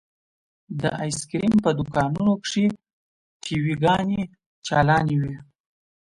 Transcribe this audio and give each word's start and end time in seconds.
د 0.81 0.83
ايسکريم 1.03 1.53
په 1.63 1.69
دوکانونو 1.77 2.31
کښې 2.43 2.65
ټي 3.43 3.55
وي 3.63 3.75
ګانې 3.83 4.21
چالانې 4.65 5.15
وې. 5.21 5.35